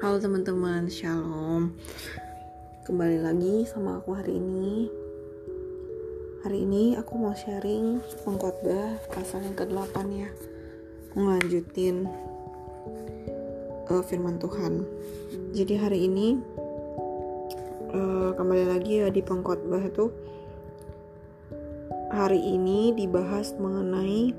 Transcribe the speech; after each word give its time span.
Halo 0.00 0.16
teman-teman, 0.16 0.88
shalom. 0.88 1.76
Kembali 2.88 3.20
lagi 3.20 3.68
sama 3.68 4.00
aku 4.00 4.16
hari 4.16 4.32
ini. 4.32 4.88
Hari 6.40 6.64
ini 6.64 6.96
aku 6.96 7.20
mau 7.20 7.36
sharing 7.36 8.00
pengkhotbah 8.24 8.96
pasal 9.12 9.44
yang 9.44 9.52
ke-8 9.60 10.00
ya. 10.08 10.32
Ngelanjutin 11.12 12.08
uh, 13.92 14.00
firman 14.08 14.40
Tuhan. 14.40 14.88
Jadi 15.52 15.76
hari 15.76 16.08
ini 16.08 16.40
uh, 17.92 18.32
kembali 18.40 18.72
lagi 18.72 19.04
ya 19.04 19.12
di 19.12 19.20
pengkhotbah 19.20 19.84
itu. 19.84 20.08
Hari 22.08 22.40
ini 22.40 22.96
dibahas 22.96 23.52
mengenai 23.60 24.32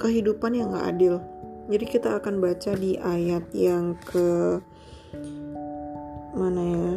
kehidupan 0.00 0.56
yang 0.56 0.72
gak 0.72 0.96
adil 0.96 1.20
jadi 1.66 1.84
kita 1.84 2.22
akan 2.22 2.38
baca 2.38 2.78
di 2.78 2.94
ayat 2.94 3.50
yang 3.50 3.98
ke 4.06 4.62
mana 6.36 6.62
ya? 6.62 6.92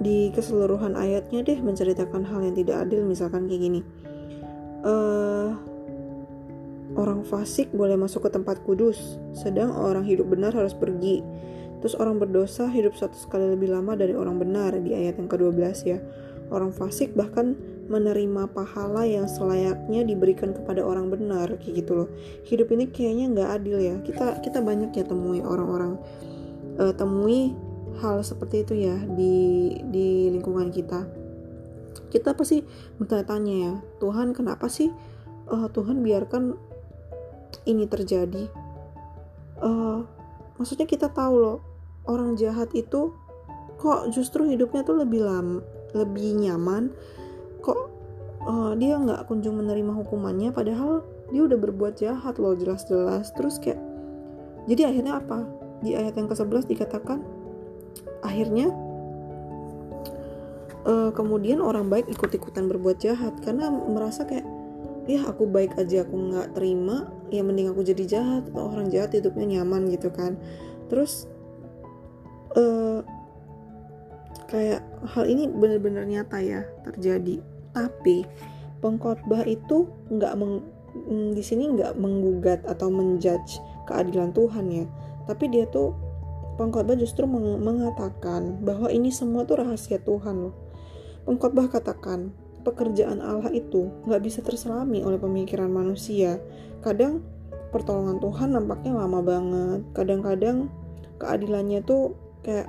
Di 0.00 0.30
keseluruhan 0.32 0.94
ayatnya 0.94 1.42
deh 1.42 1.58
menceritakan 1.58 2.22
hal 2.22 2.40
yang 2.46 2.54
tidak 2.54 2.86
adil 2.86 3.02
misalkan 3.02 3.50
kayak 3.50 3.62
gini. 3.66 3.80
Uh, 4.80 5.58
orang 6.96 7.26
fasik 7.26 7.68
boleh 7.74 7.98
masuk 7.98 8.28
ke 8.28 8.30
tempat 8.32 8.62
kudus, 8.64 9.18
sedang 9.34 9.74
orang 9.74 10.06
hidup 10.06 10.30
benar 10.30 10.54
harus 10.54 10.72
pergi. 10.72 11.20
Terus 11.80 11.96
orang 11.96 12.20
berdosa 12.20 12.68
hidup 12.68 12.94
satu 12.94 13.16
sekali 13.16 13.56
lebih 13.56 13.72
lama 13.72 13.96
dari 13.96 14.12
orang 14.12 14.36
benar 14.38 14.76
di 14.78 14.92
ayat 14.92 15.16
yang 15.18 15.28
ke-12 15.28 15.64
ya. 15.88 15.98
Orang 16.52 16.70
fasik 16.70 17.16
bahkan 17.16 17.56
menerima 17.90 18.46
pahala 18.54 19.02
yang 19.02 19.26
selayaknya 19.26 20.06
diberikan 20.06 20.54
kepada 20.54 20.86
orang 20.86 21.10
benar 21.10 21.50
kayak 21.58 21.82
gitu 21.82 21.92
loh. 22.06 22.08
Hidup 22.46 22.70
ini 22.70 22.86
kayaknya 22.86 23.26
nggak 23.34 23.50
adil 23.60 23.78
ya. 23.82 23.94
Kita 24.06 24.38
kita 24.38 24.62
banyak 24.62 24.94
ya 24.94 25.02
temui 25.02 25.42
orang-orang 25.42 25.98
uh, 26.78 26.94
temui 26.94 27.52
hal 27.98 28.22
seperti 28.22 28.62
itu 28.62 28.74
ya 28.86 28.94
di 29.18 29.34
di 29.90 30.30
lingkungan 30.30 30.70
kita. 30.70 31.02
Kita 32.14 32.38
pasti 32.38 32.62
bertanya-tanya 33.02 33.54
ya 33.58 33.72
Tuhan 33.98 34.30
kenapa 34.38 34.70
sih 34.70 34.94
uh, 35.50 35.66
Tuhan 35.74 36.06
biarkan 36.06 36.54
ini 37.66 37.90
terjadi? 37.90 38.46
Uh, 39.60 40.06
maksudnya 40.56 40.86
kita 40.86 41.10
tahu 41.10 41.34
loh 41.36 41.58
orang 42.06 42.38
jahat 42.38 42.70
itu 42.72 43.12
kok 43.76 44.08
justru 44.14 44.48
hidupnya 44.48 44.86
tuh 44.86 45.00
lebih 45.00 45.24
lama 45.24 45.60
lebih 45.92 46.38
nyaman 46.38 46.94
kok 47.60 47.78
uh, 48.44 48.72
dia 48.76 48.96
nggak 48.96 49.28
kunjung 49.28 49.60
menerima 49.60 49.92
hukumannya 50.04 50.50
padahal 50.52 51.04
dia 51.30 51.46
udah 51.46 51.58
berbuat 51.60 51.94
jahat 52.00 52.36
loh 52.40 52.56
jelas-jelas. 52.56 53.30
Terus 53.36 53.60
kayak 53.62 53.78
jadi 54.66 54.90
akhirnya 54.92 55.20
apa? 55.20 55.46
Di 55.80 55.96
ayat 55.96 56.16
yang 56.18 56.28
ke-11 56.28 56.68
dikatakan 56.68 57.24
akhirnya 58.20 58.68
uh, 60.84 61.10
kemudian 61.16 61.64
orang 61.64 61.88
baik 61.88 62.08
ikut-ikutan 62.12 62.68
berbuat 62.68 63.00
jahat 63.00 63.32
karena 63.40 63.72
merasa 63.72 64.28
kayak 64.28 64.44
ya 65.08 65.24
aku 65.26 65.48
baik 65.48 65.74
aja 65.80 66.04
aku 66.04 66.14
nggak 66.14 66.54
terima 66.54 67.08
ya 67.32 67.40
mending 67.40 67.72
aku 67.72 67.82
jadi 67.82 68.04
jahat 68.06 68.42
atau 68.52 68.68
orang 68.68 68.92
jahat 68.92 69.16
hidupnya 69.16 69.60
nyaman 69.60 69.88
gitu 69.88 70.12
kan. 70.12 70.36
Terus 70.92 71.30
uh, 72.58 73.00
kayak 74.50 74.82
hal 75.14 75.24
ini 75.30 75.46
benar-benar 75.46 76.04
nyata 76.04 76.42
ya 76.42 76.66
terjadi 76.82 77.38
tapi 77.70 78.26
pengkhotbah 78.80 79.44
itu 79.44 79.86
nggak 80.08 80.34
meng, 80.40 80.64
mm, 80.96 81.36
di 81.36 81.42
sini 81.44 81.70
nggak 81.76 81.96
menggugat 82.00 82.64
atau 82.66 82.88
menjudge 82.88 83.60
keadilan 83.86 84.32
Tuhan 84.32 84.66
ya. 84.72 84.86
Tapi 85.28 85.44
dia 85.52 85.68
tuh 85.68 85.94
pengkhotbah 86.56 86.96
justru 86.96 87.28
meng 87.28 87.60
mengatakan 87.60 88.60
bahwa 88.64 88.88
ini 88.90 89.12
semua 89.12 89.44
tuh 89.44 89.62
rahasia 89.62 90.00
Tuhan 90.02 90.48
loh. 90.48 90.54
Pengkhotbah 91.28 91.68
katakan 91.68 92.32
pekerjaan 92.60 93.24
Allah 93.24 93.52
itu 93.52 93.88
nggak 94.08 94.22
bisa 94.24 94.40
terselami 94.44 95.04
oleh 95.04 95.16
pemikiran 95.20 95.68
manusia. 95.68 96.40
Kadang 96.80 97.24
pertolongan 97.70 98.18
Tuhan 98.18 98.48
nampaknya 98.56 98.92
lama 98.96 99.20
banget. 99.20 99.80
Kadang-kadang 99.94 100.68
keadilannya 101.20 101.80
tuh 101.84 102.16
kayak 102.40 102.68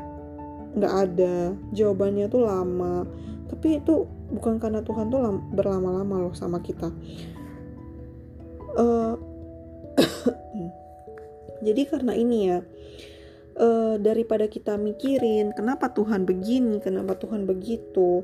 nggak 0.75 0.93
ada 1.09 1.55
jawabannya 1.75 2.25
tuh 2.31 2.41
lama. 2.43 3.07
Tapi 3.51 3.83
itu 3.83 4.07
bukan 4.31 4.57
karena 4.57 4.81
Tuhan 4.81 5.11
tuh 5.11 5.21
berlama-lama 5.51 6.27
loh 6.27 6.33
sama 6.35 6.63
kita. 6.63 6.89
Uh, 8.71 9.19
jadi 11.65 11.81
karena 11.91 12.15
ini 12.15 12.37
ya 12.47 12.59
uh, 13.59 13.99
daripada 13.99 14.47
kita 14.47 14.79
mikirin 14.79 15.51
kenapa 15.51 15.91
Tuhan 15.91 16.23
begini 16.23 16.79
kenapa 16.79 17.19
Tuhan 17.19 17.43
begitu 17.43 18.23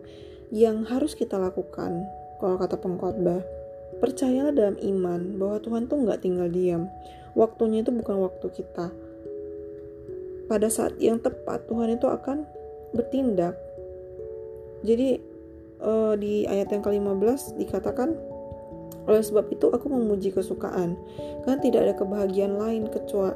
yang 0.55 0.87
harus 0.87 1.19
kita 1.19 1.35
lakukan 1.35 2.07
kalau 2.39 2.55
kata 2.55 2.79
pengkhotbah 2.79 3.43
percayalah 3.97 4.53
dalam 4.53 4.77
iman 4.77 5.39
bahwa 5.41 5.57
Tuhan 5.61 5.89
tuh 5.89 5.97
nggak 6.05 6.21
tinggal 6.21 6.47
diam. 6.49 6.83
Waktunya 7.33 7.85
itu 7.85 7.93
bukan 7.93 8.17
waktu 8.25 8.47
kita. 8.49 8.89
Pada 10.47 10.67
saat 10.71 10.95
yang 10.97 11.19
tepat 11.19 11.67
Tuhan 11.67 11.97
itu 11.97 12.07
akan 12.07 12.47
bertindak. 12.95 13.57
Jadi 14.85 15.19
uh, 15.81 16.13
di 16.17 16.45
ayat 16.49 16.73
yang 16.73 16.83
ke-15 16.85 17.57
dikatakan 17.57 18.15
oleh 19.07 19.23
sebab 19.23 19.47
itu 19.55 19.71
aku 19.71 19.87
memuji 19.87 20.35
kesukaan 20.35 20.99
karena 21.47 21.57
tidak 21.63 21.79
ada 21.87 21.93
kebahagiaan 21.95 22.59
lain 22.59 22.91
kecuali 22.91 23.35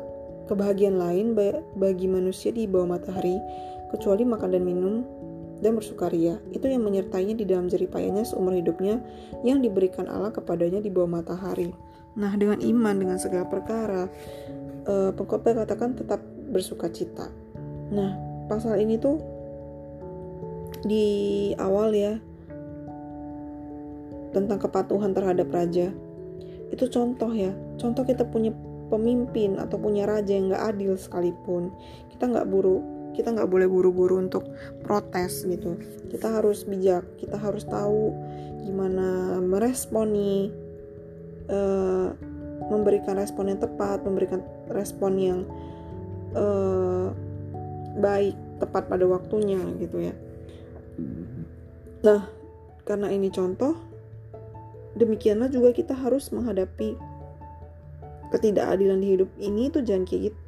kebahagiaan 0.51 0.99
lain 0.99 1.31
bagi 1.79 2.11
manusia 2.11 2.51
di 2.51 2.67
bawah 2.67 2.99
matahari 2.99 3.39
kecuali 3.87 4.27
makan 4.27 4.49
dan 4.51 4.63
minum 4.67 4.95
dan 5.63 5.77
bersukaria. 5.77 6.41
Itu 6.51 6.67
yang 6.67 6.83
menyertainya 6.83 7.37
di 7.37 7.47
dalam 7.47 7.71
jeripayanya 7.71 8.27
seumur 8.27 8.57
hidupnya 8.57 8.99
yang 9.47 9.63
diberikan 9.63 10.09
Allah 10.11 10.33
kepadanya 10.33 10.83
di 10.83 10.91
bawah 10.91 11.21
matahari. 11.21 11.71
Nah, 12.19 12.35
dengan 12.35 12.59
iman 12.59 12.95
dengan 12.97 13.17
segala 13.21 13.47
perkara, 13.47 14.11
uh, 14.89 15.15
pengkhotbah 15.15 15.63
katakan 15.63 15.95
tetap 15.95 16.19
bersuka 16.51 16.91
cita. 16.91 17.31
Nah, 17.93 18.17
pasal 18.51 18.81
ini 18.83 18.99
tuh 18.99 19.21
di 20.83 21.05
awal 21.61 21.93
ya 21.93 22.17
tentang 24.31 24.59
kepatuhan 24.59 25.11
terhadap 25.11 25.51
raja. 25.51 25.91
Itu 26.71 26.87
contoh 26.87 27.31
ya, 27.31 27.51
contoh 27.79 28.03
kita 28.07 28.23
punya 28.27 28.55
pemimpin 28.91 29.59
atau 29.59 29.79
punya 29.79 30.07
raja 30.07 30.35
yang 30.35 30.51
nggak 30.51 30.75
adil 30.75 30.95
sekalipun. 30.95 31.71
Kita 32.11 32.31
nggak 32.31 32.47
buru, 32.47 32.79
kita 33.15 33.31
nggak 33.35 33.47
boleh 33.51 33.67
buru-buru 33.67 34.23
untuk 34.23 34.47
protes 34.83 35.43
gitu. 35.43 35.75
Kita 36.07 36.39
harus 36.39 36.63
bijak, 36.63 37.03
kita 37.19 37.35
harus 37.35 37.67
tahu 37.67 38.15
gimana 38.63 39.39
meresponi, 39.43 40.51
uh, 41.51 42.15
memberikan 42.71 43.19
respon 43.19 43.51
yang 43.51 43.59
tepat, 43.59 44.03
memberikan 44.07 44.39
respon 44.71 45.11
yang 45.19 45.39
uh, 46.35 47.11
baik 47.99 48.35
tepat 48.61 48.85
pada 48.85 49.05
waktunya 49.09 49.59
gitu 49.81 49.97
ya 49.97 50.13
nah 52.01 52.29
karena 52.85 53.09
ini 53.09 53.33
contoh 53.33 53.73
demikianlah 54.97 55.47
juga 55.47 55.71
kita 55.71 55.95
harus 55.95 56.31
menghadapi 56.31 56.95
ketidakadilan 58.31 58.99
di 59.03 59.07
hidup 59.19 59.29
ini 59.37 59.67
tuh 59.67 59.83
jangan 59.83 60.07
kayak 60.07 60.31
gitu 60.31 60.39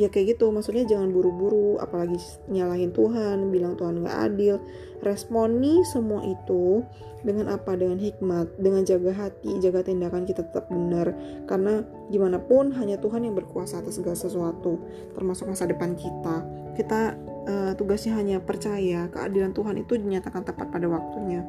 ya 0.00 0.08
kayak 0.08 0.36
gitu. 0.36 0.48
Maksudnya 0.48 0.84
jangan 0.88 1.12
buru-buru 1.12 1.76
apalagi 1.80 2.16
nyalahin 2.48 2.92
Tuhan 2.94 3.52
bilang 3.52 3.76
Tuhan 3.76 4.00
nggak 4.04 4.18
adil. 4.32 4.56
Responi 5.02 5.82
semua 5.90 6.22
itu 6.22 6.86
dengan 7.26 7.50
apa? 7.52 7.74
Dengan 7.74 7.98
hikmat 7.98 8.56
dengan 8.58 8.86
jaga 8.86 9.12
hati 9.12 9.58
jaga 9.58 9.84
tindakan 9.84 10.24
kita 10.24 10.46
tetap 10.46 10.70
benar. 10.70 11.12
Karena 11.44 11.82
gimana 12.08 12.38
pun 12.40 12.72
hanya 12.76 12.96
Tuhan 12.98 13.26
yang 13.26 13.36
berkuasa 13.36 13.82
atas 13.82 13.98
segala 14.00 14.16
sesuatu 14.16 14.80
termasuk 15.12 15.50
masa 15.50 15.68
depan 15.68 15.98
kita. 15.98 16.36
Kita 16.72 17.00
uh, 17.46 17.72
tugasnya 17.76 18.16
hanya 18.16 18.40
percaya 18.40 19.10
keadilan 19.12 19.52
Tuhan 19.52 19.76
itu 19.82 19.98
dinyatakan 19.98 20.46
tepat 20.46 20.72
pada 20.72 20.88
waktunya 20.88 21.44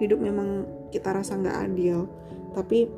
hidup 0.00 0.18
memang 0.20 0.66
kita 0.92 1.12
rasa 1.12 1.36
nggak 1.36 1.58
adil. 1.72 2.08
Tapi 2.56 2.88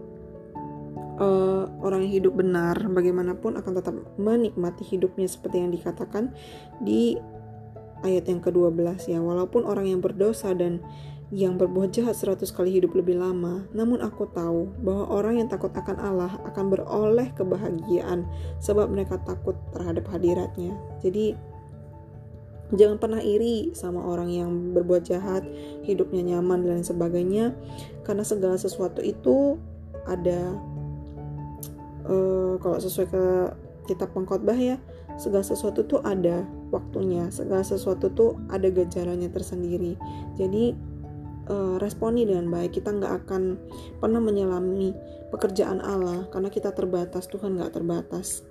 uh, 1.19 1.65
orang 1.83 2.07
yang 2.07 2.23
hidup 2.23 2.35
benar 2.39 2.79
bagaimanapun 2.79 3.59
akan 3.59 3.73
tetap 3.75 3.95
menikmati 4.17 4.87
hidupnya 4.87 5.27
seperti 5.27 5.63
yang 5.63 5.71
dikatakan 5.75 6.33
di 6.83 7.19
ayat 8.07 8.31
yang 8.31 8.39
ke-12 8.43 9.11
ya. 9.11 9.19
Walaupun 9.19 9.67
orang 9.67 9.91
yang 9.91 10.01
berdosa 10.01 10.55
dan 10.55 10.83
yang 11.29 11.61
berbuat 11.61 11.93
jahat 11.93 12.17
seratus 12.17 12.49
kali 12.49 12.73
hidup 12.73 12.97
lebih 12.97 13.21
lama 13.21 13.69
namun 13.77 14.01
aku 14.01 14.33
tahu 14.33 14.73
bahwa 14.81 15.05
orang 15.13 15.45
yang 15.45 15.49
takut 15.53 15.69
akan 15.77 16.01
Allah 16.01 16.33
akan 16.49 16.73
beroleh 16.73 17.29
kebahagiaan 17.37 18.25
sebab 18.65 18.89
mereka 18.89 19.21
takut 19.29 19.53
terhadap 19.77 20.09
hadiratnya. 20.09 20.73
Jadi 21.05 21.37
jangan 22.75 23.01
pernah 23.01 23.21
iri 23.25 23.73
sama 23.73 24.05
orang 24.05 24.29
yang 24.29 24.51
berbuat 24.77 25.09
jahat 25.09 25.45
hidupnya 25.85 26.37
nyaman 26.37 26.65
dan 26.65 26.85
sebagainya. 26.85 27.57
Karena 28.05 28.25
segala 28.25 28.61
sesuatu 28.61 29.01
itu 29.01 29.57
ada 30.09 30.57
uh, 32.09 32.55
kalau 32.61 32.79
sesuai 32.81 33.09
ke 33.09 33.25
kitab 33.89 34.13
pengkhotbah 34.13 34.57
ya 34.57 34.77
segala 35.17 35.43
sesuatu 35.43 35.83
tuh 35.89 36.05
ada 36.05 36.45
waktunya 36.69 37.27
segala 37.33 37.65
sesuatu 37.65 38.13
tuh 38.13 38.37
ada 38.53 38.69
gejalanya 38.69 39.33
tersendiri. 39.33 39.97
Jadi 40.37 40.77
uh, 41.49 41.77
responi 41.81 42.29
dengan 42.29 42.53
baik. 42.53 42.79
Kita 42.79 42.93
nggak 42.93 43.13
akan 43.25 43.43
pernah 43.99 44.21
menyelami 44.21 44.93
pekerjaan 45.33 45.81
Allah 45.81 46.29
karena 46.31 46.49
kita 46.53 46.71
terbatas 46.73 47.27
Tuhan 47.27 47.57
nggak 47.59 47.75
terbatas. 47.75 48.45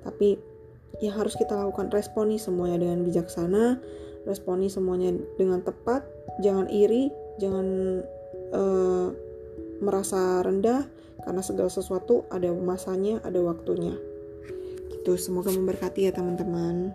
Tapi 0.00 0.53
ya 1.02 1.10
harus 1.14 1.34
kita 1.34 1.54
lakukan 1.54 1.90
responi 1.90 2.38
semuanya 2.38 2.82
dengan 2.82 3.02
bijaksana 3.02 3.78
responi 4.24 4.70
semuanya 4.70 5.14
dengan 5.36 5.60
tepat 5.60 6.06
jangan 6.40 6.70
iri 6.70 7.10
jangan 7.38 8.00
uh, 8.54 9.08
merasa 9.82 10.40
rendah 10.40 10.86
karena 11.24 11.40
segala 11.40 11.70
sesuatu 11.72 12.28
ada 12.28 12.52
masanya 12.52 13.18
ada 13.24 13.40
waktunya. 13.40 13.96
Gitu 14.92 15.16
semoga 15.16 15.52
memberkati 15.52 16.08
ya 16.08 16.12
teman-teman 16.12 16.92